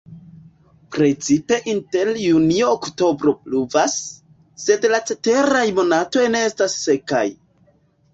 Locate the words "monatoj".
5.81-6.25